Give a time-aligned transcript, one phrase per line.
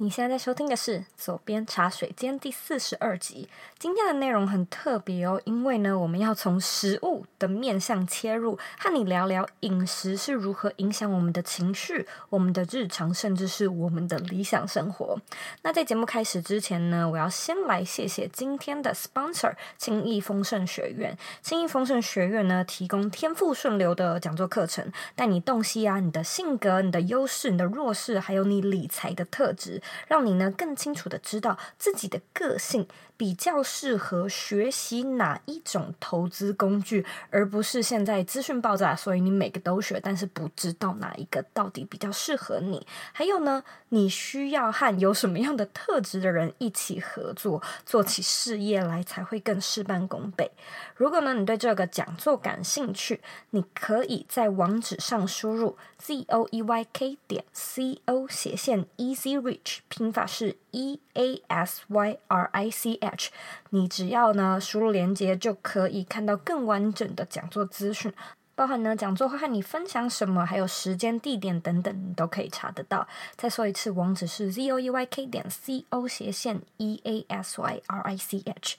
[0.00, 3.48] 你现在在收听的是《左边茶水间》第四十二集。
[3.80, 15.20] 今天的内容很特别哦，因为呢，我们要从食物的面向切入，和你聊聊饮食是如何影响我们的情绪、我们的日常，甚至是我们的理想生活。
[15.62, 21.18] 那在节目开始之前呢，我要先来谢谢今天的 sponsor—— 轻易丰盛学院。
[21.42, 29.82] 轻易丰盛学院呢，提供天赋顺流的讲座课程，带你洞悉啊，你的性格、你的优势、你的弱势，还有你理财的特质。
[30.06, 42.86] 让你呢更清楚的知道自己的个性，比较适合学习哪一种投资工具，而不是现在资讯爆炸，所以你每个都学，但是不知道哪一个到底比较适合你。
[43.12, 50.50] 还有呢，你需要和有什么样的特质的人一起合作，做起事业来才会更事半功倍。
[50.94, 59.78] 如果呢你对这个讲座感兴趣，你可以在网址上输入 z o e y k 点 c o 斜线 easy rich。
[59.88, 63.30] 拼法是 E A S Y R I C H，
[63.70, 68.12] 你只要呢输入链接就可以看到更完整的讲座资讯，
[68.54, 73.06] 包含呢讲座会和你分享什么，还有时间、地点等等，你都可以查得到。
[73.34, 78.16] 再说一次，网址是 Z O E Y K 点 C O 斜线 E A S Y R I
[78.16, 78.76] C H。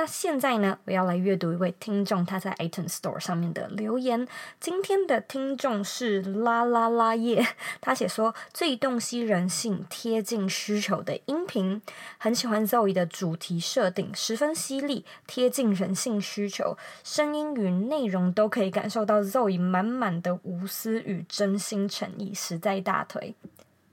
[0.00, 4.26] 那现在呢，我要来阅读一位听众他在 iTunes Store 上面的留言。
[4.58, 7.46] 今天的听众是啦啦啦耶，
[7.82, 11.82] 他写说最洞悉人性、贴近需求的音频，
[12.16, 23.34] 很喜欢 Zoe 的主题设定，十分犀利，贴近人性需求，声音与内容都可以感受到 Zoe 满满的无私与真心诚意，实在大腿。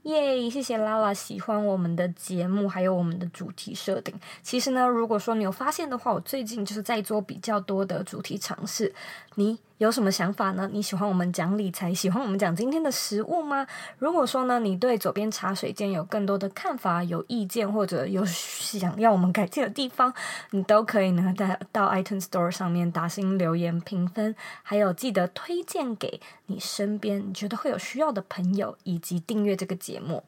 [0.07, 4.13] 耶谢谢拉拉喜欢我们的节目，还有我们的主题设定。
[4.41, 8.93] 其实呢，如果说你有发现的话，我最近就是在做比较多的主题尝试。
[9.35, 10.67] 你有什么想法呢？
[10.73, 13.67] 你喜欢我们讲理财，喜欢我们讲今天的食物吗？
[13.99, 20.11] 如果说呢，你对左边茶水间有更多的看法、有意见，或者有想要我们改进的地方，
[20.49, 30.23] 你都可以呢，在到 iTunes Store 上面打星留言评分，还有记得推荐给你身边你觉得会有需要的朋友，以及订阅这个节目。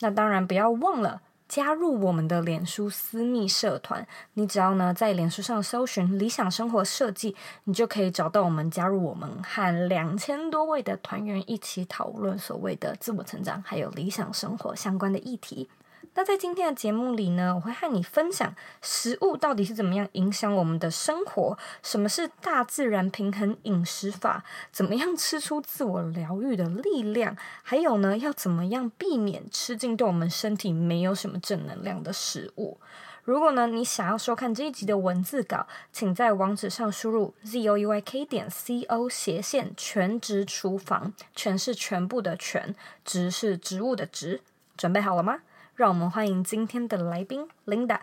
[0.00, 1.22] 那当然不要忘了。
[1.52, 15.68] 加入我们的脸书私密社团，你只要呢在脸书上搜寻“理想生活设计”，你就可以找到我们，加入我们和两千多位的团员一起讨论所谓的自我成长还有理想生活相关的议题。
[16.14, 32.78] 那在今天的节目里呢，我会和你分享食物到底是怎么样影响我们的生活，什么是大自然平衡饮食法，怎么样吃出自我疗愈的力量，还有呢，要怎么样避免吃进对我们身体没有什么正能量的食物。
[33.24, 42.74] 如果呢，你想要收看这一集的文字稿，请在网址上输入 z o u y k 点 c o 斜线全职厨房，全是全部的全，
[43.04, 44.42] 职是植物的职，
[44.76, 45.38] 准备好了吗？
[45.74, 48.00] 让我们欢迎今天的来宾 Linda。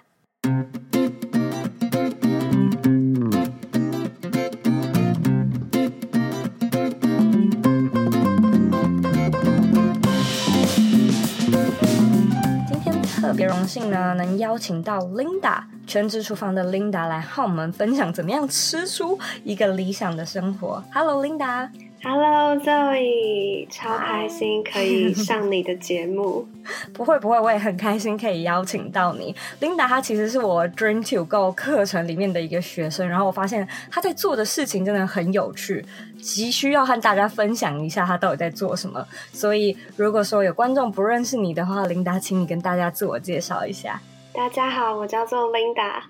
[12.68, 20.84] 今天特别荣幸呢，能邀请到 Linda 全职厨房的 Linda 来和我们分享怎么样吃出一个理想的生活。
[20.92, 21.70] Hello，Linda。
[22.02, 26.48] Hello Zoe，超开心可以上你的节目。
[26.94, 29.36] 不会不会，我也很开心可以邀请到你。
[29.60, 35.86] Linda 她其实是我 Dream to Go 课程里面的一个学生，然后我发现她在做的事情真的很有趣，
[36.22, 39.06] 急需要和大家分享一下她到底在做什么。
[39.34, 44.02] 所以如果说有观众不认识你的话，Linda，请你跟大家自我介绍一下。
[44.32, 46.04] 大家好，我叫做 Linda，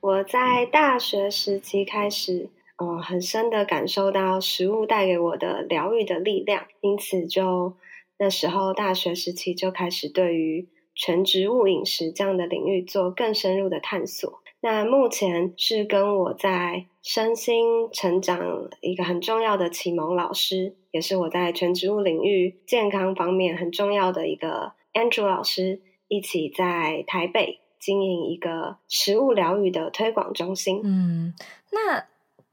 [0.00, 2.48] 我在大学时期开始。
[2.78, 7.74] 嗯，很深的感受到食物带给我的疗愈的力量，因此就
[8.18, 14.42] 那时候大学时期就开始对于全植物饮食这样的领域做更深入的探索。
[14.60, 30.82] 那目前是跟我在身心成长一个很重要的启蒙老师，也是我在全植物领域健康方面很重要的一个 Andrew 老师，一起在台北经营一个食物疗愈的推广中心。
[30.84, 31.32] 嗯，
[31.72, 32.04] 那。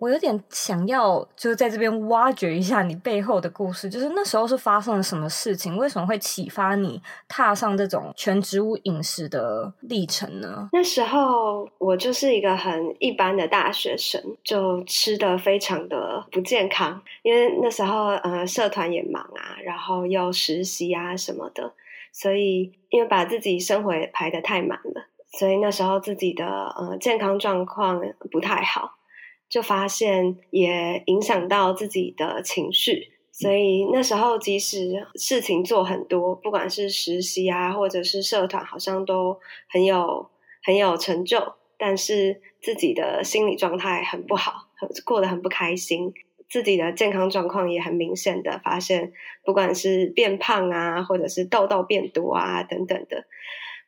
[0.03, 5.77] 我有点想要，就是在这边挖掘一下你背后的故事，就是那时候是发生了什么事情？
[5.77, 10.67] 为什么会启发你踏上这种全植物饮食的历程呢？
[10.73, 21.71] 那时候我就是一个很一般的大学生，就吃的非常的不健康，因为那时候呃社团也忙啊，然后又实习啊什么的，
[22.11, 25.05] 所以因为把自己生活排得太满了，
[25.39, 28.95] 所以那时候自己的呃健康状况不太好。
[29.49, 40.29] 就发现也影响到自己的情绪，所以那时候即使事情做很多，不管是实习啊，或者是社团，好像都很有
[40.63, 46.13] 很有成就，但是自己的心理状态很不好，很过得很不开心，
[46.49, 49.13] 自己的健康状况也很明显的发现，
[49.43, 53.25] 不管是变胖啊，或者是痘痘变多啊等等的。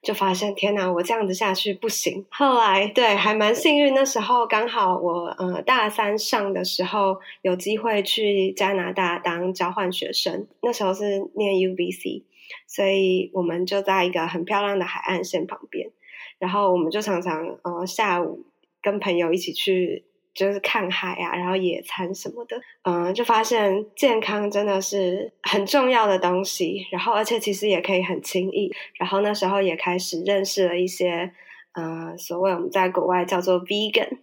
[0.05, 2.23] 就发现天哪，我这样子下去不行。
[2.29, 12.21] 后来对，还蛮幸运，那时候刚好我呃大三上的时候有机会去加拿大当交换学生，那时候是念 UBC，
[12.67, 15.89] 所以我们就在一个很漂亮的海岸线旁边，
[16.37, 18.45] 然后我们就常常呃下午
[18.81, 20.05] 跟朋友一起去。
[20.35, 26.85] 就是看海啊，然后野餐什么的，嗯，就发现健康真的是很重要的东西。
[26.91, 28.69] 然后，而且其实也可以很轻易。
[28.99, 31.31] 然后那时候也开始认识了一些，
[31.71, 34.17] 呃，所谓我们在国外叫做 vegan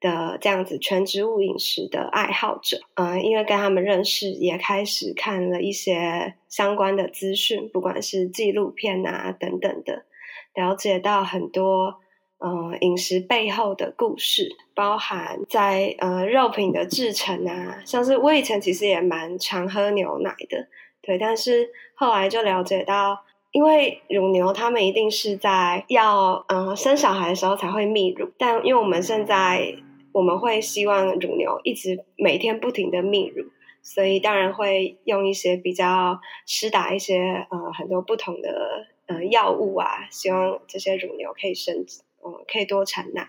[0.00, 2.80] 的这样子全植物饮食的爱好者。
[2.94, 10.06] 嗯，因为跟他们认识，也开始看了一些相关的资讯，不管是纪录片啊等等的，
[10.54, 12.00] 了解到很多。
[12.38, 20.68] 呃，饮食背后的故事，包含在呃肉品的制成啊，像是我以前其实也蛮常喝牛奶的，
[21.02, 29.74] 对，但是后来就了解到，因为乳牛它们一定是在要呃生小孩的时候才会泌乳，但因为我们现在
[30.12, 33.50] 我们会希望乳牛一直每天不停的泌乳，
[33.82, 41.84] 所以当然会用一些比较施打一些呃很多不同的呃药物啊，希望这些乳牛可以生
[42.32, 42.38] 殖。
[42.38, 43.28] 嗯，可以多产奶。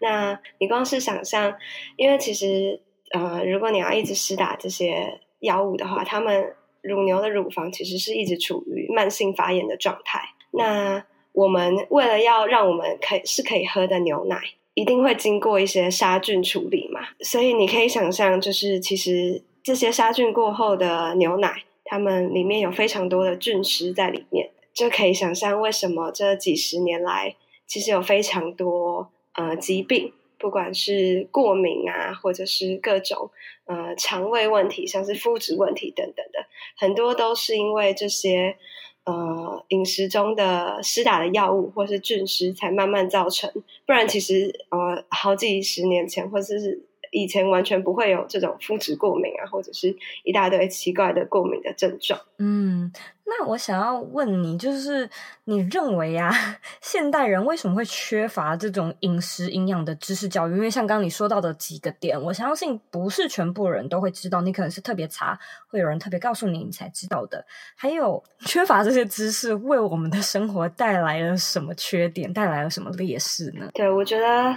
[0.00, 1.54] 那你光是想象，
[1.96, 2.80] 因为其实
[3.10, 10.20] 呃，如果你要一直施打这些药物的话，它们乳牛的乳房其实是一直处于慢性发炎的状态。
[10.52, 14.40] 那我们为了要让我们可以是可以喝的牛奶，
[14.74, 17.00] 一定会经过一些杀菌处理嘛。
[17.20, 27.36] 所以你可以想象，就是其实这些杀菌过后的牛奶，它们里面有非常多的菌丝在里面，就可以想象为什么这几十年来。
[27.68, 33.30] 其实有非常多呃疾病，不管是过敏啊，或者是各种
[33.66, 38.56] 呃肠胃问题，像是肤质问题等等的，很多都是因为这些
[39.04, 43.52] 呃饮食中的施打的药物或是菌食才慢慢造成。
[43.86, 52.18] 不然其实呃好几十年前或者是以前完全不会有这种肤质过敏啊，或者是一大堆奇怪的过敏的症状。
[52.38, 52.92] 嗯。
[53.30, 55.06] 那我想要问你，就是
[55.44, 56.32] 你认为啊，
[56.80, 60.54] 现代人为什么会缺乏这种饮食营养的知识教育？
[60.54, 65.38] 因为像刚刚你说到的几个点，我相信不是全部人都会知道，你可能是特别查，
[65.68, 67.44] 会有人特别告诉你，你才知道的。
[67.76, 72.32] 还有 缺乏这些知识，为我们的生活带来了什么缺点？
[72.32, 73.68] 带来了什么劣势呢？
[73.74, 74.56] 对，我觉得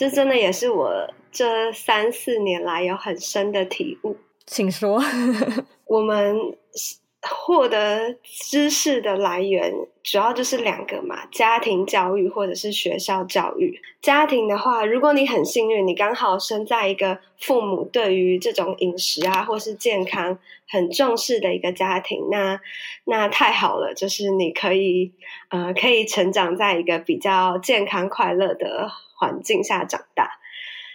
[0.00, 4.16] 这真的也是我这三四年来有很深的体悟。
[4.46, 4.98] 请说，
[5.84, 6.56] 我们。
[7.22, 13.78] 获得知识的来源主要就是两个嘛，家庭教育或者是学校教育。
[14.00, 22.58] 家庭的话，如果你很幸运，你刚好生在一个父母对于这种饮食啊或是健康很重视的一个家庭，那
[23.04, 25.12] 那太好了，就是你可以
[25.50, 30.38] 呃可以成长在一个比较健康快乐的环境下长大。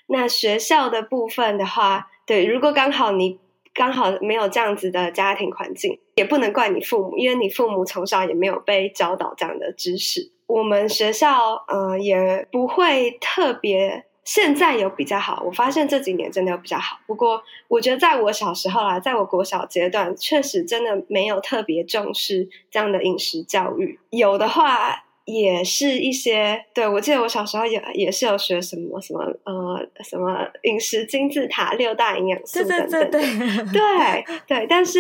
[0.07, 3.37] 那学校的部分的话，对，如果刚好你。
[3.77, 10.31] 刚好没有这样子的家庭环境，也不能怪你父母，因为你父母从小也没有被教导这样的知识。
[10.47, 14.05] 我们学校，呃，也不会特别。
[14.23, 16.97] 现在有比较好，我发现这几年真的有比较好。
[17.05, 23.99] 不过，我觉得在我小时候啦，在我国小阶段，确实真的没有特别重视这样的饮食教育。
[24.09, 25.04] 有的话。
[25.25, 34.99] 也是一些，对，我记得我小时候也也是有学什么什么呃什么饮食金字塔六大营养素等等，对对对对对，对，但是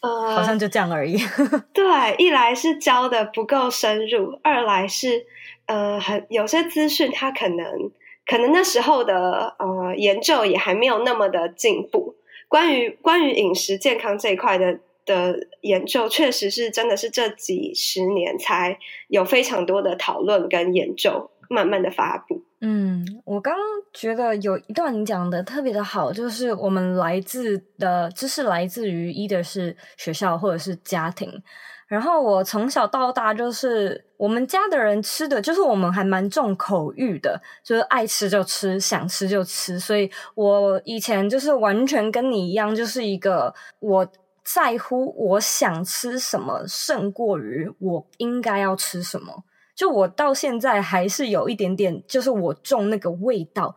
[0.00, 1.16] 呃，好像就这样而已。
[1.72, 1.84] 对，
[2.18, 5.24] 一来是教的不够深入，二来是
[5.64, 7.90] 呃很有些资讯它可能
[8.26, 12.14] 可能那时候的呃研究也还没有那么的进步，
[12.48, 14.78] 关于关于饮食健康这一块的。
[15.06, 22.42] 的研究确实是真的是这几十年才有非常多的讨论跟研究，慢慢的发布。
[22.60, 23.54] 嗯，我刚
[23.92, 31.42] 觉得有一段你讲的特别的好，就是我们来自的知识来自于一的是学校或者是家庭，
[31.86, 44.08] 然后我从小到大就是我们家的人吃的就是我们还蛮重口欲的，就是爱吃就吃，想吃就吃，所以我以前就是完全跟你一样，就是一个我。
[44.44, 49.44] 在乎我想吃什么，胜过于我应该要吃什么。
[49.74, 53.76] 就我到现在还是有一点点，就是我重那个味道，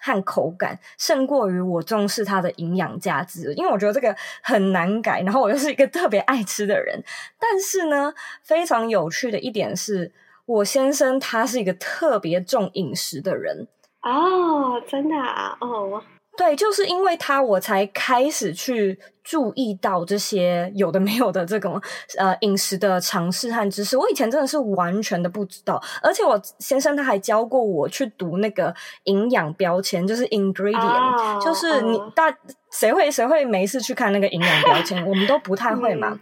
[0.00, 3.52] 和口感，胜过于我重视它的营养价值。
[3.54, 7.02] 因为我觉得这个很难改，然后我又是一个特别爱吃的人。
[7.38, 10.12] 但是呢，非常有趣的一点是，
[10.46, 13.68] 我先生他是一个特别重饮食的人。
[14.00, 16.02] 哦，真的啊，哦。
[16.36, 21.80] 对，就是因为他，我才开始去注意到这些有的没有的这种
[22.18, 23.96] 呃饮食的尝试和知识。
[23.96, 28.74] 我以前真的是完全的不知道，而且我先生他还教过我去读那个
[29.04, 32.36] 营养标签，就是 ingredient，、oh, 就是你大
[32.70, 35.06] 谁会谁会没事去看那个营养标签？
[35.06, 36.08] 我们都不太会嘛。
[36.10, 36.20] 嗯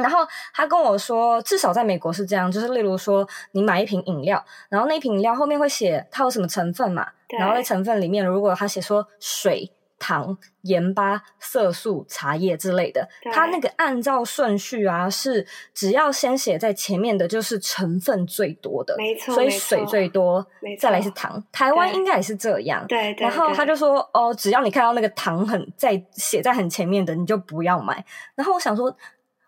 [0.00, 7.06] 然后他跟我说，至少在美国是这样，就是例如说，你买一瓶饮料，然后那瓶饮料后面会写它有什么成分嘛，
[7.38, 20.46] 然后在成分里面如果他写说水、糖、盐巴、色素、茶叶之类的，他那个按照顺序啊，是只要先写在前面的就是成分最多的，没错，所以水最多，
[20.78, 21.42] 再来是糖。
[21.52, 23.26] 台湾应该也是这样，对对。
[23.26, 28.02] 然后他就说，哦，只要你看到那个糖很在写在很前面的，你就不要买。
[28.34, 28.96] 然后我想说。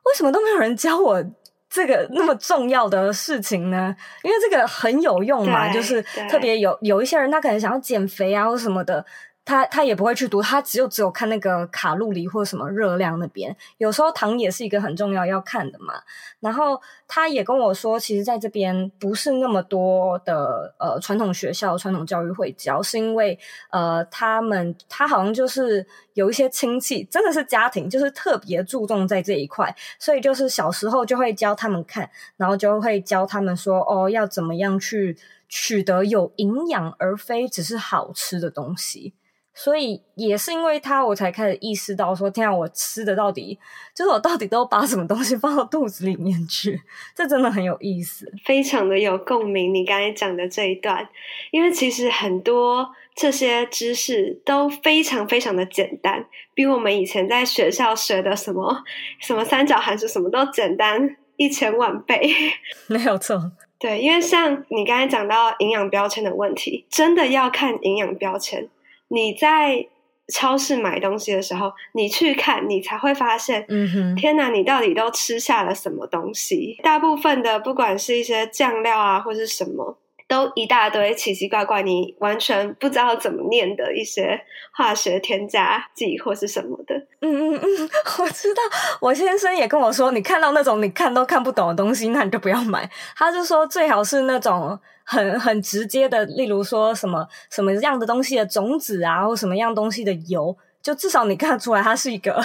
[0.04, 1.24] 为什么都没有人教我
[1.68, 3.94] 这个那么重要的事情呢？
[4.22, 9.04] 因为这个很有用嘛，就是特别有有一些人他可能想要减肥啊或什么的。
[9.44, 13.56] 他他也不会去读，他只有只有看那个卡路里或什么热量那边。
[13.78, 15.94] 有时候糖也是一个很重要要看的嘛。
[16.38, 23.36] 然后他也跟我说，其实在这边不是那么多的呃传统学校、传统教育会教，是因为
[23.70, 25.84] 呃他们他好像就是
[26.14, 35.16] 有一些亲戚，真的是家庭，就是特别注重在这一块，所以就是小时候就会教他们看，然后就会教他们说哦，要怎么样去
[35.48, 39.14] 取得有营养而非只是好吃的东西。
[39.54, 43.58] 所以也是因为他，我才开始意识到说，天啊，我吃的到底
[43.94, 46.80] 就是我到底都把什么东西放到肚子里面去？
[47.14, 49.74] 这真的很有意思，非常的有共鸣。
[49.74, 51.06] 你刚才讲的这一段，
[51.50, 58.82] 因为其实很多这些知识都非常非常的简单，比我们以前在学校学的什么
[59.20, 62.32] 什么三角函数什么都简单一千万倍。
[62.88, 68.66] 没有错，对，因为像你刚才讲到营养标签的问题，真的要看营养标签。
[69.12, 69.86] 你在
[70.32, 76.80] 超市买东西的时候，你去看，你才会发现，嗯哼，天哪，你到底都吃下了什么东西？
[76.82, 79.98] 大部分的，不管是一些酱料啊，或是什么。
[80.28, 84.40] 都一大堆奇奇怪怪，你完全不知道怎么念的一些
[84.72, 86.94] 化学添加剂或是什么的。
[87.20, 88.62] 嗯嗯嗯， 我知道。
[88.98, 92.88] 我先生也跟我说，你看到那种你看都看不懂的东西，那你就不要买。
[93.14, 102.42] 他就说最好是那种很很直接的，例如说什么什么样的东西的种子啊，或什么样东西的油，就至少你看出来它是一个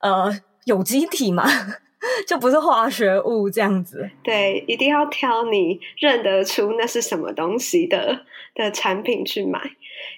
[0.00, 0.30] 呃
[0.64, 1.44] 有机体嘛。
[2.24, 8.20] 就不是化学物这样子，对，一定要挑你认得出那是什么东西的
[8.54, 9.58] 的产品去买，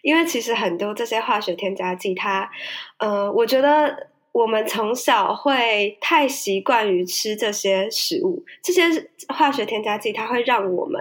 [0.03, 2.51] 因为其实很多这些化学添加剂，它，
[2.99, 8.83] 呃，我觉得我们从小会太习惯于吃这些食物，这些
[9.29, 11.01] 化学添加剂，它会让我们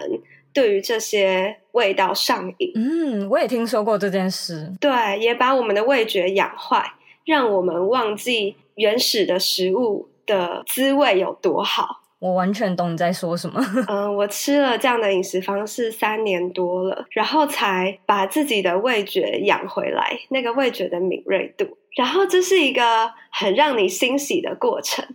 [0.57, 2.71] 对于这些味道上瘾。
[2.73, 6.83] 嗯，我也听说过这件事，对，也把我们的味觉养坏，
[7.25, 12.01] 让我们忘记原始的食物的滋味有多好？
[12.17, 13.63] 我完全懂你在说什么。
[13.87, 21.77] 嗯，我吃了这样的饮食方式三年多了，然后才把自己的味觉养回来，那个味觉的敏锐度。
[21.95, 25.05] 然后这是一个很让你欣喜的过程，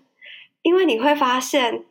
[0.63, 1.83] 因为你会发现，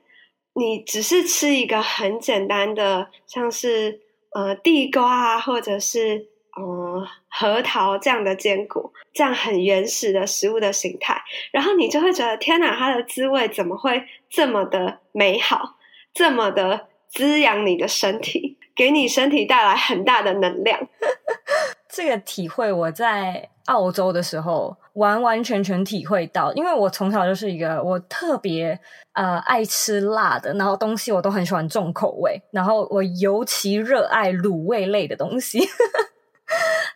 [0.53, 6.29] 你只是吃一个很简单的，像是呃地瓜啊，或者是。
[6.59, 15.77] 嗯，核桃这样的坚果，这样很原始的食物的形态，然后你就会觉得天哪，它的滋味怎么会这么的美好，
[16.13, 20.77] 这么的滋养你的身体，给你身体带来很大的能量。
[21.93, 28.79] 这个体会我在澳洲的时候完完全全体会到，因为我从小就是一个我特别
[29.13, 35.59] 呃爱吃辣的，然后东西我都很喜欢重口味，然后我尤其热爱卤味类的东西。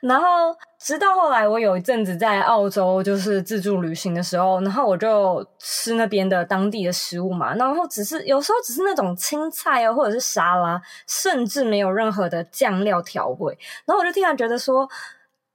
[0.07, 14.87] 然后，直到后来，我有一阵子在澳洲就是自助旅行的时候，然后我就吃那边的当地的食物嘛，然后只是有时候只是那种青菜啊，或者是沙拉，甚至没有任何的酱料调味，然后我就突然觉得说，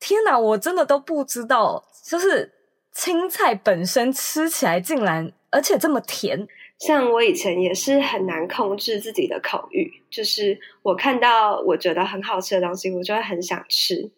[0.00, 2.52] 天哪，我真的都不知道，就是
[2.92, 6.49] 青菜本身吃起来竟然而且这么甜。
[6.80, 14.11] 像我以前也是很难控制自己的口欲，就是我看到我觉得很好吃的东西，我就会很想吃。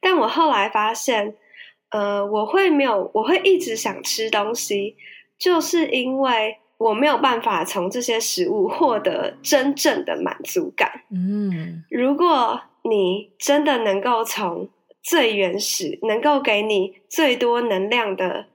[0.00, 1.34] 但我后来发现，
[1.90, 4.96] 呃，我会没有，我会一直想吃东西，
[5.38, 11.02] 就是因为我没有办法从这些食物获得真正的满足感。
[11.10, 14.68] 嗯，如果你真的能够从
[15.02, 18.46] 最原始、能够给你最多能量的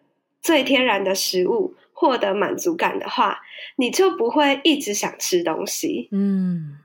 [0.41, 3.39] 最天然的食物，获得满足感的话，
[3.77, 6.09] 你就不会一直想吃东西。
[6.11, 6.77] 嗯，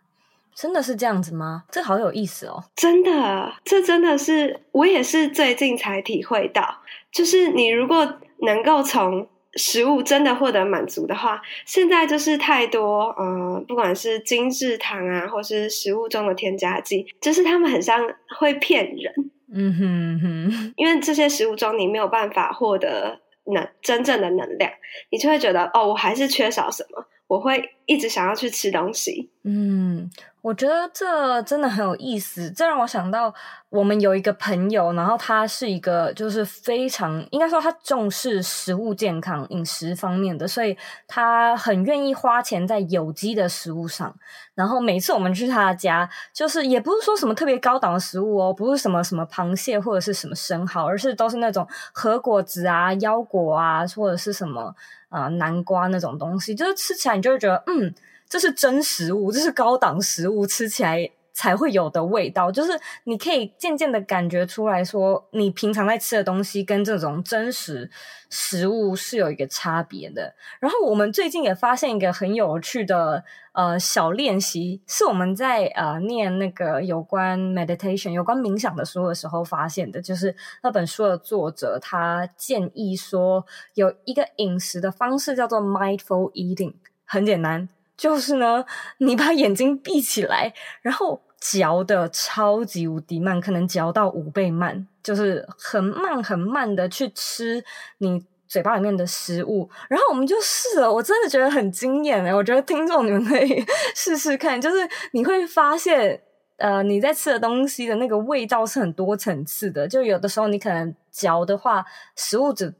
[0.54, 1.64] 真的是这样子吗？
[1.70, 2.64] 这好有意思哦！
[2.76, 18.00] 真的，这真的是我也是最近才体会到，就是你如果能够从食物真的获得满足的话，现在就是太多，呃，不管是精制糖啊，或是食物中的添加剂，就是他们很像
[18.38, 19.12] 会骗人。
[19.52, 23.20] 嗯哼哼，因为这些食物中你没有办法获得
[23.52, 24.70] 能真正的能量，
[25.10, 29.30] 你就会觉得哦，我还是缺少什么，我会一直想要去吃东西。
[29.42, 30.08] 嗯。
[30.42, 33.32] 我觉得这真的很有意思，这让我想到
[33.68, 40.74] 我们有一个朋友，然后他是一个就是非常应该说他重视食物健康饮食方面的，所以
[41.06, 44.14] 他很愿意花钱在有机的食物上。
[44.54, 54.74] 然后每次我们去他家，就是也不是说什么特别高档的食物哦，不是什么什么螃蟹或者是什么生蚝，而是都是那种核果子啊、腰果啊，或者是什么
[55.10, 57.94] 呃南瓜那种东西，就是吃起来你就会觉得嗯。
[58.30, 62.50] 这是真食物，这是高档食物，吃起来才会有的味道。
[62.52, 67.90] 就是你可以渐渐的感觉出来说，你平常在吃的东西跟这种真实
[68.30, 70.32] 食物是有一个差别的。
[70.60, 83.44] 然后我们最近也发现一个很有趣的呃小练习，是我们在呃念那个有关 meditation 有关冥想的书的时候发现的，就是那本书的作者他建议说
[83.74, 87.68] 有一个饮食的方式叫做 mindful eating，很简单。
[88.00, 88.64] 就是呢，
[88.96, 97.62] 你把眼睛闭起来，然后嚼的超级无敌慢，可能嚼到五倍慢，就是很慢很慢的去吃
[97.98, 99.68] 你嘴巴里面的食物。
[99.90, 103.62] 然后我们就试了，我真的觉得很惊艳诶，我觉得听众你们可以
[103.94, 104.76] 试试看，就是
[105.12, 106.22] 你会发现，
[106.56, 109.86] 呃，你在吃的东西的那个味道是很多层次的。
[109.86, 111.84] 就有的时候你可能嚼的话，
[112.16, 112.74] 食物只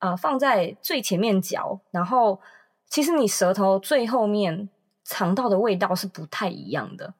[0.00, 2.38] 呃放在最前面嚼，然后。
[2.88, 4.68] 其实你舌头最后面
[5.04, 7.14] 尝到的味道是不太一样的，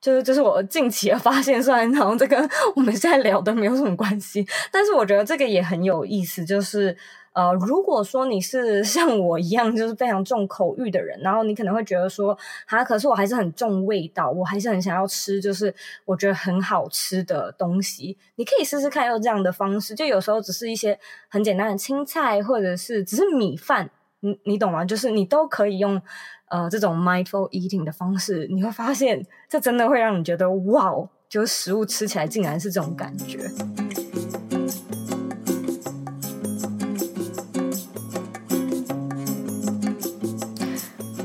[0.00, 1.60] 就是这是我近期的发现。
[1.62, 6.44] 虽然好像这跟我们现在聊的没有什么关系，但是我觉得这个也很有意思。
[6.44, 6.96] 就是
[7.32, 15.74] 呃，如果说你是像我一样，就是非常重口欲的人，然后你可能会觉得说，啊，可是我还是很重味道，我还是很想要吃，就是
[16.04, 18.16] 我觉得很好吃的东西。
[18.36, 20.98] 你可以试试看用这样的方式，就有时候只是一些
[21.28, 23.90] 很简单的青菜，或者是只是米饭。
[24.24, 24.84] 你你懂吗？
[24.84, 26.00] 就是你都可以用
[26.48, 33.50] 呃这种 mindful eating 的方式，你会发现这真的会让你觉得哇哦，就是食物吃起来竟然是这种感觉。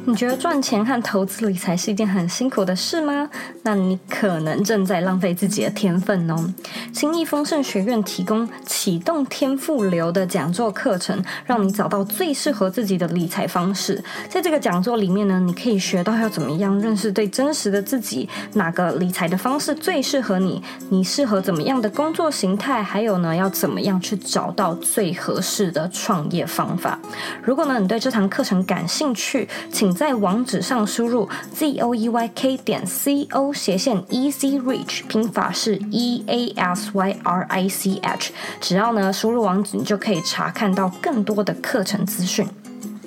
[0.10, 3.30] 你觉得赚钱和投资理财是一件很辛苦的事吗？
[3.62, 6.52] 那你可能正在浪费自己的天分哦。
[6.92, 14.04] 轻易丰盛学院提供启动天赋流的讲座课程，让你找到最适合自己的理财方式。
[14.28, 26.98] 在这个讲座里面呢，你可以学到要怎么样认识最真实的自己，哪个理财的方式最适合你，你适合怎么样的工作形态，还有呢，要怎么样去找到最合适的创业方法。
[27.44, 29.99] 如果呢，你对这堂课程感兴趣，请。
[30.00, 37.18] 在网址上输入 z o e y k 点 c o 斜线 easy reach，拼法是 e a s y
[37.22, 38.32] r i c h。
[38.62, 42.48] 只要呢输入网址，你就可以查看到更多的课程资讯。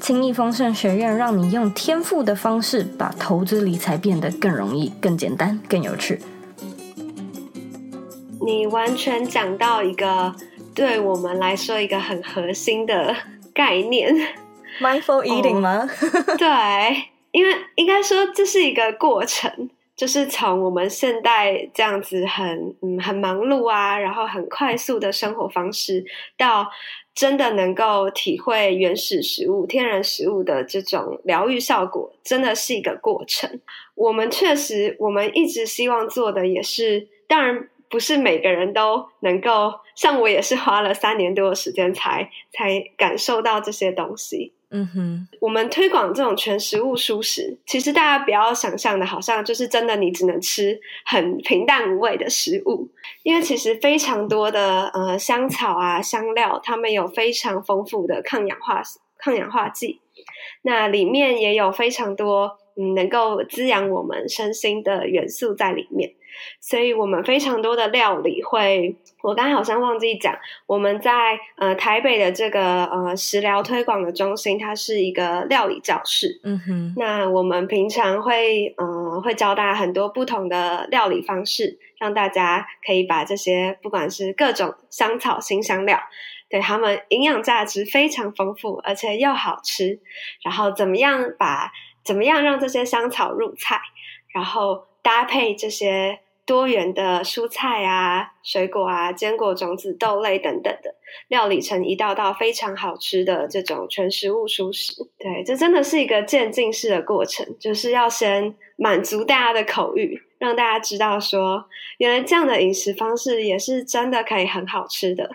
[0.02, 6.20] 轻易丰盛学院让你用天赋的方式，把投资理财变得更容易、更简单、更有趣。
[8.38, 10.34] 你完全讲到一个
[10.74, 13.16] 对我们来说一个很核心的
[13.54, 14.14] 概念。
[14.82, 15.88] Mindful eating 吗
[16.28, 26.04] ？Oh, 对，因为应该说这是一个过程，就是从我们现代这样子很嗯很忙碌啊，然后很快速的生活方式，
[26.36, 26.68] 到
[27.14, 33.60] 真的能够体会原始食物、天然食物的这种疗愈效果，真的是一个过程。
[33.94, 37.68] 我们确实，我们一直希望做的也是，当然。
[37.92, 44.54] 不是每个人都能够，像我也是花了三年多的时间才才感受到这些东西。
[44.74, 52.88] 嗯哼，我们推广这种全食物蔬食，其实大家不要想象的，好像就是真的你只能吃很平淡无味的食物，
[53.22, 58.82] 因为其实非常多的呃香草啊香料，它们有非常丰富的抗氧化
[59.18, 60.00] 抗氧化剂，
[60.62, 66.14] 那里面也有非常多嗯能够滋养我们身心的元素在里面。
[66.60, 76.40] 所以我们非常多的料理会，我刚才好像忘记讲，我们在呃台北的这个呃食疗推广的中心，它是一个料理教室。
[76.44, 86.00] 嗯哼，那我们平常会呃会教大家很多不同的料理方式，让大家可以把这些不管是各种香草新香料，
[86.48, 90.00] 对它们营养价值非常丰富，而且又好吃，
[90.44, 91.72] 然后怎么样把
[92.04, 93.80] 怎么样让这些香草入菜，
[94.32, 94.86] 然后。
[95.02, 100.94] 搭配这些多元的蔬菜啊、水果啊、坚果、种子、豆类等等的，
[101.28, 104.94] 料理成一道道非常好吃的这种全食物蔬食。
[105.18, 111.64] 对，这真的是一个渐进式的过程，就是要先满足大家的口欲，让大家知道说，
[111.98, 115.30] 原来这样的饮食方式也是真的可以很好吃的，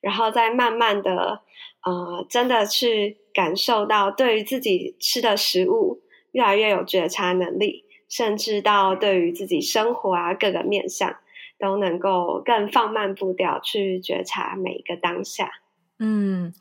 [0.00, 1.40] 然后再慢慢的，
[1.84, 7.83] 呃，真的去感受到对于自己吃的食物越来越有觉察能力。
[8.08, 11.16] 甚至到对于自己生活啊，各个面向，
[11.58, 15.50] 都能够更放慢步调去觉察每一个当下。
[15.98, 16.52] 嗯，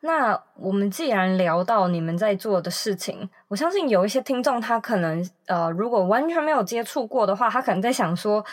[0.00, 8.44] 那我们既然聊到你们在做的事情，我相信有一些听众他可能呃，如果完全没有接触过的话，他可能在想说，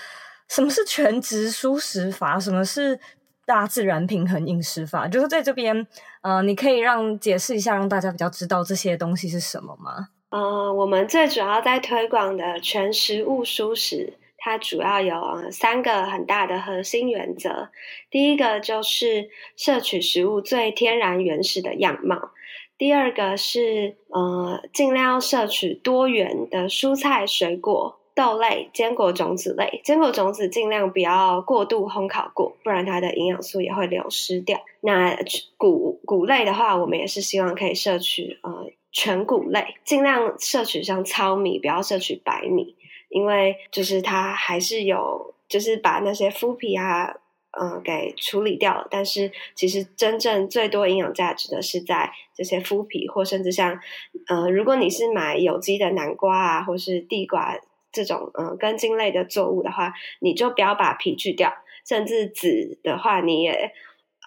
[0.48, 2.40] 什么是全植蔬食法？
[2.40, 3.00] 什么是
[3.46, 5.08] 大自然平衡饮食法？
[5.08, 5.88] 就是在这边
[6.22, 10.10] 呃，你可以让解释一下，让大家比较知道这些东西是什么吗？
[10.30, 17.70] 呃，我们最主要在推广的全食物蔬食，它主要有三个很大的核心原则。
[18.12, 22.32] 第一个就是摄取食物最天然原始的样貌；
[22.78, 29.80] 第二个是呃，尽量要摄取多元的蔬菜、水果、豆类、坚果、种子类。
[29.86, 34.60] 坚果种子尽量不要过度烘烤过，不然它的营养素也会流失掉。
[34.82, 35.18] 那
[35.56, 38.70] 谷谷类的话，我们也是希望可以摄取呃。
[39.00, 42.76] 全谷类，尽量摄取像糙米，不要摄取白米，
[43.10, 47.16] 因为就是它还是有，就是把那些麸皮啊，
[47.52, 48.88] 嗯、呃，给处理掉了。
[48.90, 53.80] 但是其实真正最多营养价值的是在这些麸皮，或甚至像，
[54.28, 57.56] 呃，如果你是买有机的南瓜啊，或是地瓜
[57.92, 61.54] 这种，嗯、呃，根茎类的作物的话，你就不要把皮去掉，
[61.88, 63.72] 甚至籽的话，你也，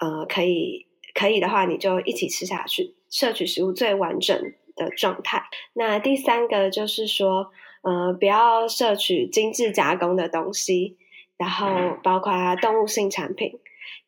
[0.00, 5.44] 呃，可以，可以的话，你就一起吃下去，摄取食物最完整的状态。
[5.74, 7.50] 那第三个就是说，
[7.82, 10.96] 呃，不要摄取精致加工的东西，
[11.36, 13.58] 然后包括动物性产品，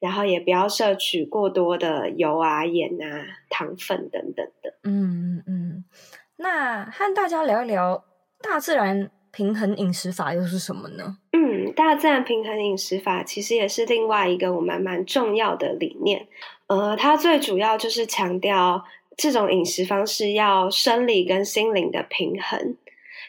[0.00, 4.74] 然后也不要摄取过多的油啊、盐啊、糖分等等的。
[4.84, 5.84] 嗯嗯，
[6.36, 8.04] 那和大家聊一聊
[8.40, 11.18] 大自然平衡饮食法又是什么呢？
[11.32, 16.26] 嗯，大自然平衡饮食法其实也是另外一个我们蛮重要的理念。
[16.66, 18.84] 呃，它最主要就是强调。
[19.22, 22.76] 这种饮食方式要生理跟心灵的平衡，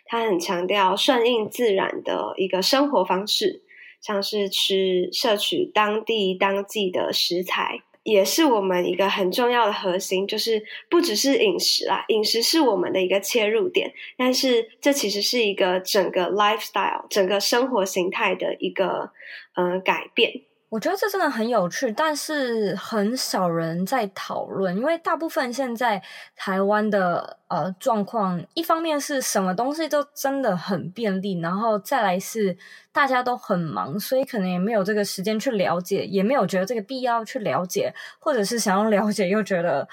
[0.08, 3.62] 它很强调顺应自然的一个生活方式，
[4.02, 10.26] 像是吃摄取当地当季的食材，也是我们一个很重要的核心。
[10.28, 19.12] 就是不只是饮食啦，饮食是我们的一个切入点，但是这其实是一个整个 lifestyle、整个生活形态的一个
[19.54, 20.42] 嗯、改变。
[20.74, 26.02] 我觉得这真的很有趣，但是很少人在讨论，因为大部分现在
[26.36, 32.58] 台湾的呃状况，一方面是什么东西都真的很便利，然后再来是
[32.92, 39.88] 大家都很忙，所以可能也没有这个时间去了解，也没有觉得这个必要去了解，或者是想要了解又觉得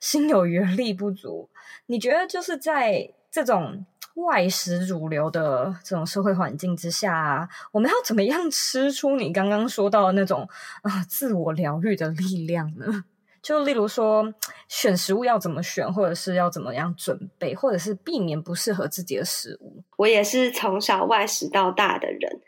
[0.00, 1.48] 心有余力不足。
[1.86, 10.48] 你觉得就是在这种外食主流的这种社会环境之下，我们要怎么样吃出你刚刚说到的那种
[10.82, 13.04] 啊、自我疗愈的力量呢？
[13.42, 14.32] 就例如说，
[14.68, 19.82] 选食物要怎么选，或者是要怎么样准备，或者是避免不适合自己的食物。
[19.96, 22.40] 我也是从小外食到大的人，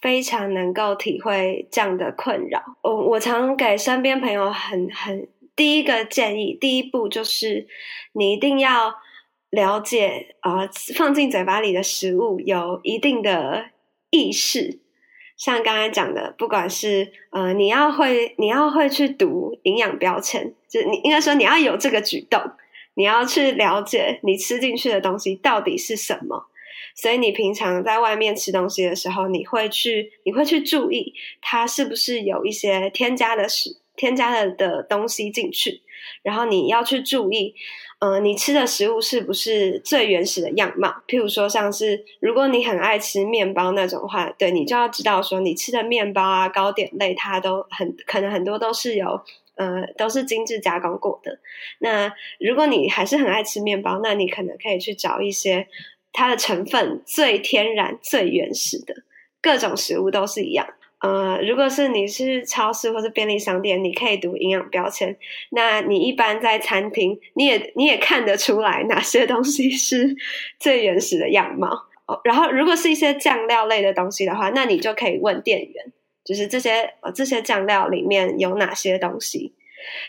[0.00, 2.62] 非常能够体会这样的困扰。
[2.82, 7.66] 我我常给身边朋友很很第一个建议，第一步就是
[8.12, 8.94] 你一定要。
[9.50, 13.70] 了解啊、放进嘴巴里的食物有一定的
[14.10, 14.78] 意识，
[15.38, 22.42] 像刚才讲的，不管是呃，你要会，你要会去读营养标签，就你应该说你要有这个举动，
[22.92, 26.50] 你要去了解你吃进去的东西到底是什么。
[26.94, 35.80] 所以你平常在外面吃东西的时候，你会去，你会去注意它是不是有一些添加的食，添加了的东西进去，
[36.22, 37.54] 然后你要去注意。
[38.00, 41.02] 呃，你吃的食物是不是最原始的样貌？
[41.08, 49.20] 譬如说，像是如果你很爱吃面包那种话，对，你就要知道说，你吃的面包啊、糕点类，它都很可能很多都是有
[49.56, 51.40] 呃，都是精致加工过的。
[51.80, 55.66] 那如果你还是很爱吃面包，那你可能可以去找一些
[56.12, 58.94] 它的成分最天然、最原始的，
[59.42, 60.64] 各种食物都是一样。
[61.00, 65.16] 呃，如果是你是超市或是便利商店，你可以读营养标签。
[65.50, 70.16] 那你一般在餐厅，你也你也看得出来哪些东西是
[70.58, 71.68] 最原始的样貌。
[72.06, 75.92] 哦，然后如果是一些酱料类的东西的话，那你就可以问店员，
[76.24, 79.54] 就是这些呃这些酱料里面有哪些东西。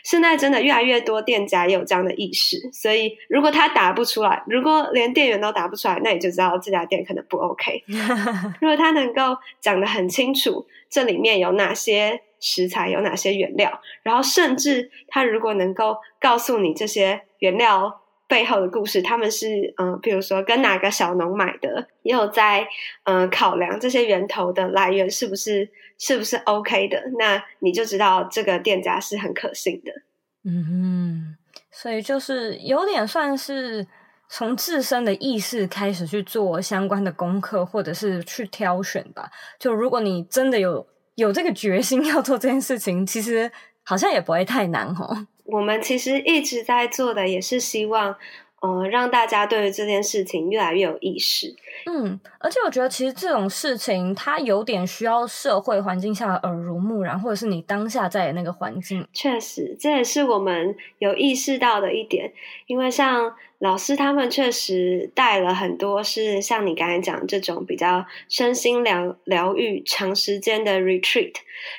[0.02, 7.84] 现在真的越来越多店家也有这样的意识，所以如果他打不出来，如果连店员都打不出来，那你就知道这家店可能不 OK。
[8.60, 17.99] 如果他能够讲得很清楚，这里面有哪些食材，有哪些原料，然后甚至他如果能够告诉你这些原料
[18.30, 22.64] 背后的故事，他们是嗯，比如说跟哪个小农买的，也有在
[23.02, 29.90] 嗯考量这些源头的来源是不是是不是 OK 的，那你就知道这个店家是很可信的。
[30.44, 31.36] 嗯哼，
[31.72, 33.84] 所以就是有点算是
[34.28, 39.28] 从自身的意识开始去做相关的功课，或者是去挑选吧。
[39.58, 43.50] 就如果你真的有有这个决心要做这件事情，其实
[43.82, 45.26] 好像也不会太难哦。
[45.52, 48.16] 我们其实一直在做的，也是希望，
[48.60, 51.56] 呃，让大家对于这件事情越来越有意识。
[51.86, 59.06] 嗯，而且我觉得其实这种事情，它有点需要社会环境下的耳濡目染，或者是你当下在的那个环境。
[59.12, 62.32] 确实，这也是我们有意识到的一点，
[62.66, 63.34] 因为像。
[63.60, 71.34] 老师他们确实带了很多，是像你刚才讲这种比较身心疗疗愈、长时间的 retreat。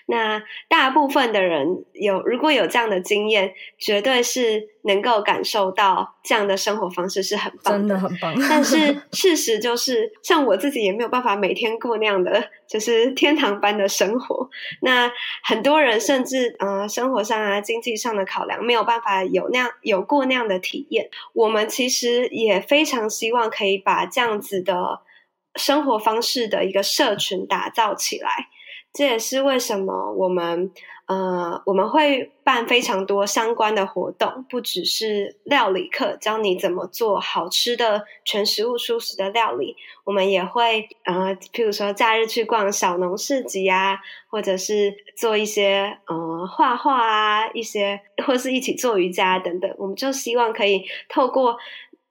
[0.05, 8.35] 那大部分的人有如果有这样的经验，绝对是能够感受到这样的生活方式是很棒的，真的很棒。
[8.47, 14.49] 但是事实就是，是像我自己也没有办法每天过那样的就是天堂般的生活。
[14.81, 15.11] 那
[15.43, 21.09] 很多人甚至呃生活上啊、经济上的考量，没有办法有那样有过那样的体验。
[21.33, 21.67] 我们。
[21.71, 24.99] 其实也非常希望可以把这样子的
[25.55, 28.49] 生活方式的一个社群打造起来，
[28.93, 30.69] 这也是为什么我们
[31.07, 51.57] 呃我们会办非常多相关的活动，不只是料理课，教你怎么做好吃的全食物素食的料理，我们也会呃譬如说假日去逛小农市集啊，或者是做一些呃画画啊，一些或是一起做瑜伽等等，我们就希望可以透过。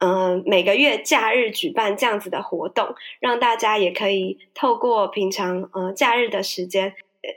[0.00, 6.94] 呃，每个月假日举办这样子的活动，让大家也可以透过平常呃假日的时间，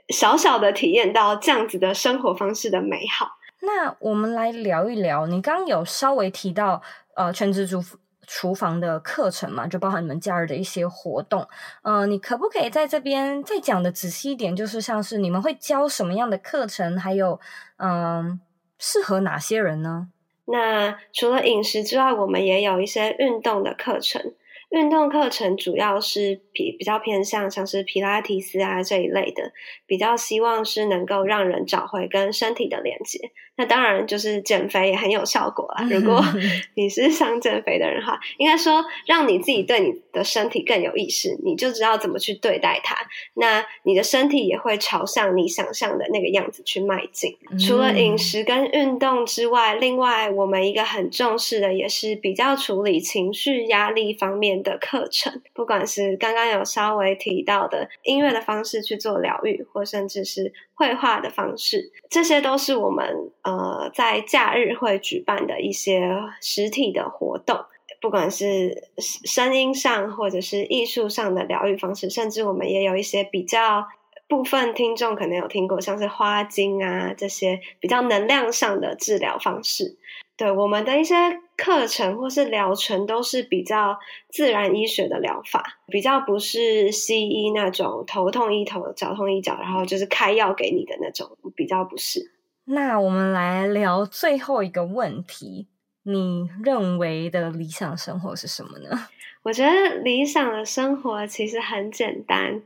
[0.10, 3.38] 小小的体验到这样子的生活方式的美好。
[3.62, 6.82] 那我们来聊一聊，你刚刚有稍微提到
[7.16, 7.82] 呃全职厨
[8.26, 11.48] 厨房的课程嘛，就包含你们假日的一些活动。
[11.82, 14.56] 呃，你可不可以在这边再讲的仔细一点？
[14.56, 17.40] 就是像是你们会教什么样的课程，还有
[17.78, 18.40] 嗯、呃，
[18.80, 20.08] 适合哪些人呢？
[20.46, 24.34] 那除了饮食之外，我们也有一些运动的课程。
[24.70, 29.52] 运动课程主要是比比较偏向像是皮拉提斯啊这一类的，
[29.86, 33.32] 比较希望是能够让人找回跟身体的连接。
[33.56, 35.88] 那当然就是减肥也很有效果啦。
[35.88, 36.20] 如果
[36.74, 42.96] 你是想减肥的人的话，应该说让你自己对你的身体更有意识，你就知道怎么去对待它。
[43.36, 47.38] 那你的身体也会朝向你想象的那个样子去迈进。
[47.60, 66.10] 除了饮食跟运动之外，另外我们一个很重视的也是比较处理情绪压力方面的课程，不管是刚刚有稍微提到的音乐的方式去做疗愈，或甚至是绘画的方式，这些都是我们呃在假日会举办的一些
[66.42, 67.66] 实体的活动，
[68.02, 73.88] 不管是声音上或者是艺术上的疗愈方式，甚至我们也有一些比较
[74.28, 79.98] 部分听众可能有听过，像是花精啊这些比较能量上的治疗方式。
[80.44, 81.16] 对，我们的一些
[81.56, 92.30] 课程或是疗程都是比较自然医学的疗法，比较不是西医那种头痛医头、脚痛医脚，然后就是开药给你的那种，比较不是。
[92.66, 95.70] 那我们来聊最后一个问题，
[96.04, 99.08] 你认为的理想生活是什么呢？
[99.44, 102.62] 我觉得理想的生活其实很简单，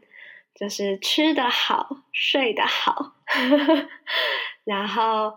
[0.56, 3.14] 就是吃得好、睡得好，
[4.66, 5.34] 然后。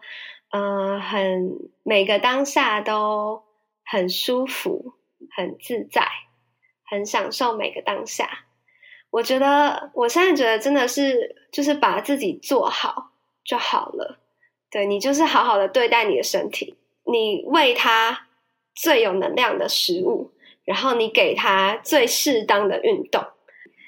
[0.50, 3.42] 嗯、呃，很每个当下都
[3.84, 4.94] 很舒服、
[5.36, 6.06] 很自在、
[6.84, 8.46] 很享受每个当下。
[9.10, 13.12] 我觉得我现在觉得真的是，就是把自己做好
[13.44, 14.20] 就好了。
[14.70, 18.28] 对，你就是好好的对待你的身体，你喂它
[18.72, 20.30] 最有能量的食物，
[20.64, 23.24] 然后你给它最适当的运动，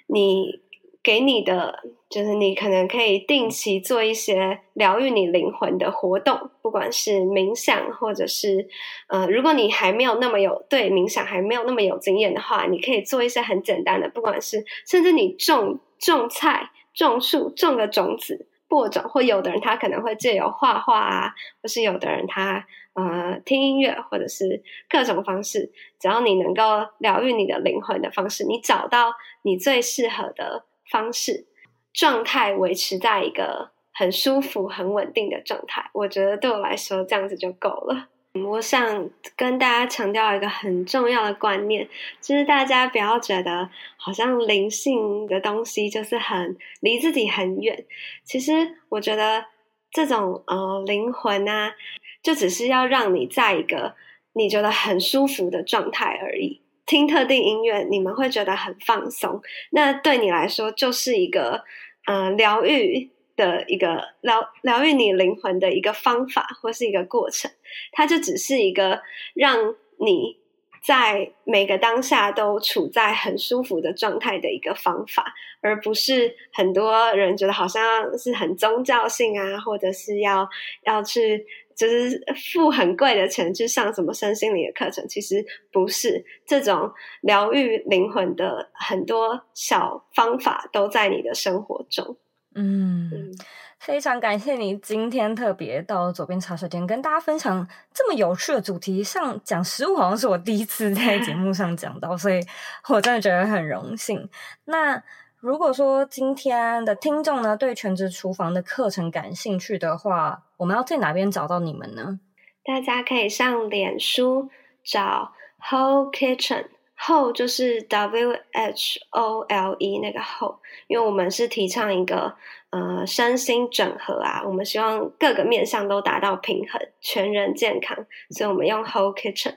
[0.08, 0.60] 你
[1.04, 8.68] 给你的就是你可能可以定期做一些疗愈你灵魂的活动，不管是冥想，或者是
[9.08, 26.62] 呃，如果你还没有那么有对冥想还没有那么有经验的话，你可以做一些很简单的，不管是甚至你种种菜、种树、种个种子、播种，或有的人他可能会借由画画啊，或是有的人他呃听音乐，或者是各种方式，只要你能够
[26.98, 30.66] 疗愈你的灵魂的方式，你找到你最适合的。
[30.90, 31.46] 方式
[31.92, 38.08] 状态维持在一个很舒服、很稳定的状态，我觉得对我来说这样子就够了。
[38.34, 41.86] 我想跟大家强调一个很重要的观念，
[42.18, 47.84] 就是大家不要觉得好像灵性的东西就是很离自己很远。
[48.24, 49.44] 其实我觉得
[49.90, 51.74] 这种呃灵魂啊，
[52.22, 53.94] 就只是要让你在一个
[54.32, 56.61] 你觉得很舒服的状态而已。
[56.84, 59.40] 听特定音乐，你们会觉得很放松，
[59.70, 61.62] 那对你来说就是一个
[62.06, 67.50] 呃疗愈的一个疗疗愈你灵魂的一个方法，或是一个过程。
[67.92, 69.00] 它就只是一个
[69.34, 70.38] 让你
[70.84, 80.48] 在每个当下都处在很舒服的状态的一个方法，而不是很多人觉得好像是很宗教性啊，或者是要
[80.84, 81.46] 要去。
[81.76, 82.20] 就是
[82.54, 86.90] 付很贵的钱去上什么身心灵的课程，其实不是这种
[87.22, 92.16] 疗愈灵魂的很多小方法都在你的生活中。
[92.54, 93.32] 嗯，嗯，
[93.78, 99.02] 非常感谢你今天特别到左边茶水间跟大家分享这么有趣的主题。
[99.02, 102.40] 像讲食物，好像是我第一次在节目上讲到，所以
[102.88, 104.28] 我真的觉得很荣幸。
[104.64, 105.02] 那。
[105.42, 112.20] 如果说今天的听众呢，对全职厨房的课程感兴趣的话，我们要在哪边找到你们呢？
[112.64, 114.48] 大家可以上脸书
[114.84, 122.36] 找 Whole Kitchen，Whole 就是 W H O L E 那个 Whole，因为我们是提倡一个
[122.70, 129.56] 呃身心整合啊，我们希望各个面向都达到平衡，全人健康，所以我们用 Whole Kitchen。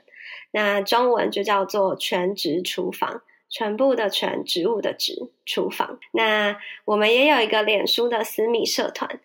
[0.50, 3.22] 那中文就叫做全职厨房。
[3.56, 5.98] 全部的全，植物的植，厨房。
[6.12, 9.18] 那我们也有一个脸书的私密社团，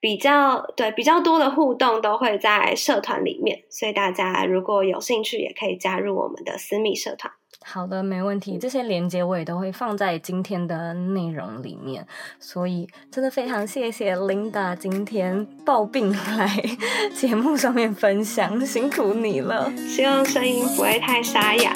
[0.00, 7.32] 比较对比较多的互动都会在社团里面，所以大家如果有兴趣，也可以加入我们的私密社团。
[7.64, 8.58] 好的，没问题。
[8.58, 12.04] 这些连接我也都会放在今天的内容里面，
[12.40, 16.48] 所以真的非常谢谢 Linda 今天抱病来
[17.14, 19.70] 节目上面分享，辛苦你了。
[19.76, 21.72] 希望声音不会太沙哑。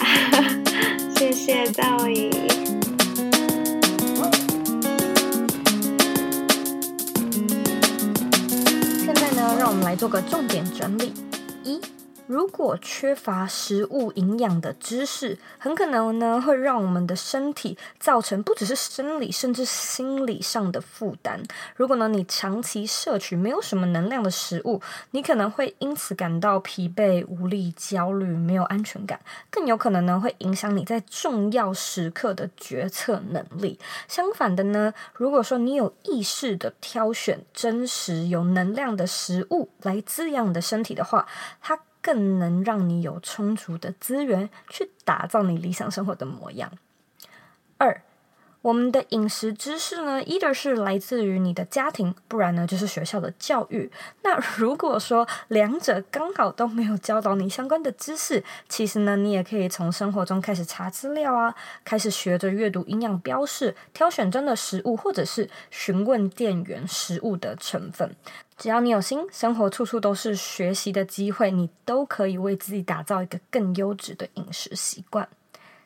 [1.22, 2.32] 谢谢赵颖。
[9.04, 11.12] 现在呢，让我们来做个重点整理。
[11.62, 11.80] 一
[12.28, 21.42] 如果缺乏食物营养的知识，很可能呢会让我们的身体造成不只是生理，甚至心理上的负担。
[21.76, 24.80] 如果呢你长期摄取没有什么能量的食物，
[25.10, 33.78] 你可能会因此感到疲惫、无力、焦虑、没有安全感，更有可能呢会影响你在重要时刻的决策能力。
[34.08, 41.26] 相反的呢，如果说你有意识的挑选真实有能量的食物来滋养你的身体的话，
[41.60, 41.78] 它。
[42.02, 46.70] 更能让你有充足的资源去打造你理想生活的模样。
[47.78, 48.02] 二，
[48.60, 53.90] 我们的饮食知识呢一的是来自于你的家庭，不然呢就是学校的教育。
[54.22, 68.14] 那如果说两者刚好都没有教导你相关的知识，其实呢，你也可以从生活中开始查资料啊，开始学着阅读营养标示，挑选真的食物，或者是询问店员食物的成分。
[68.62, 75.28] 只要你有心，生活处处都是学习的机会，你都可以为自己打造一个更优质的饮食习惯。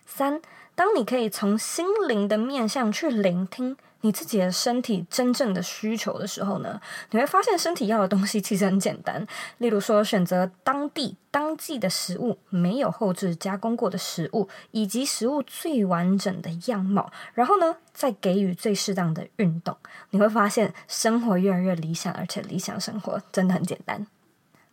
[0.05, 0.43] 三，
[0.75, 3.79] 当你可以从心灵的面向去聆听。
[4.07, 9.27] 你自己的身体真正的需求的时候呢，你会发现身体要的东西其实很简单。
[9.59, 17.11] 例如说，选择当地当季的食物，没有后置加工过的食物，以及食物最完整的样貌。
[17.35, 19.77] 然后呢，再给予最适当的运动，
[20.11, 24.07] 你会发现生活越来越理想，而且理想生活真的很简单。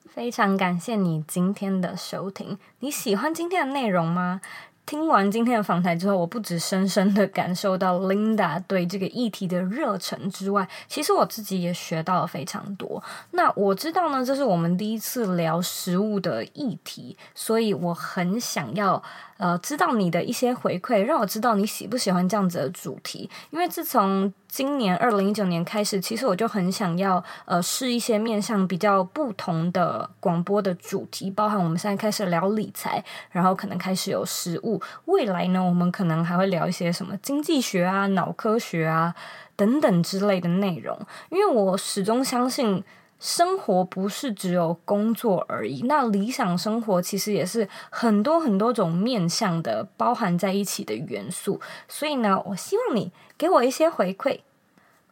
[0.07, 4.41] 非常感谢你今天的收听，你喜欢今天的内容吗？
[4.85, 13.01] 听完今天的访谈之后，我不止深深的感受到 Linda 对这个议题的热忱之外，其实我自己也学到了非常多。
[13.31, 19.01] 那我知道呢，这是我们第一次聊食物的议题，所以我很想要。
[19.43, 23.29] 呃，知道你的一些回馈，让我知道你喜不喜欢这样子的主题。
[23.49, 39.13] 因为自从今年二零一九年开始，其实我就很想要呃试一些面向比较不同的广播的主题，包含我们现在开始聊理财，然后可能开始有食物，未来呢，我们可能还会聊一些什么经济学啊、脑科学啊
[39.57, 40.97] 等等之类的内容。
[41.29, 42.81] 因为我始终相信。
[43.23, 51.61] 生活不是只有工作而已，那理想生活其实也是很多很多种面向的包含在一起的元素。
[51.87, 54.41] 所以呢，我希望你给我一些回馈。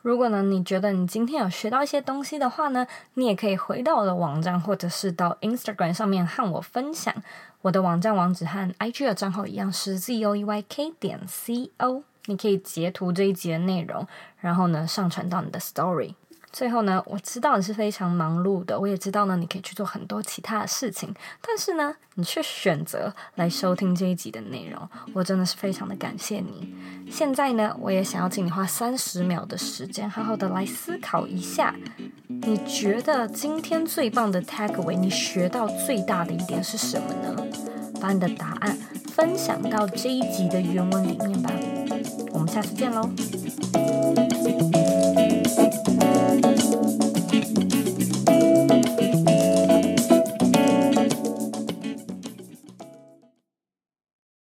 [0.01, 7.15] 如果呢，你觉得你今天有学到一些东西的话呢，你也可以回到我的网站，或者是到 Instagram 上面和我分享。
[7.61, 12.03] 我的网站网址和 IG 的账号一样是 z o e y k 点 co。
[12.25, 14.05] 你可以截图这一集的内容，
[14.41, 16.15] 然后呢，上传到你的 Story。
[16.53, 26.75] 最后呢，我知道你是非常忙碌的，我也知道呢，你可以去做很多其他的事情，但是呢，你却选择来收听这一集的内容，我真的是非常的感谢你。
[27.09, 31.73] 现在呢，我也想要请你花三十秒的时间，好好的来思考一下，
[32.27, 37.47] 你觉得今天最棒的 takeaway，你学到最大的一点是什么呢？
[38.01, 38.77] 把你的答案
[39.15, 41.51] 分享到这一集的原文里面吧。
[42.33, 43.09] 我们下次见喽。